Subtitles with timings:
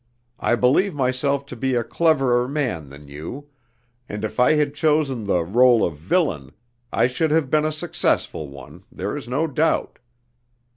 [0.39, 3.49] I believe myself to be a cleverer man than you,
[4.09, 6.53] and if I had chosen the rôle of villain
[6.91, 9.99] I should have been a successful one, there is no doubt.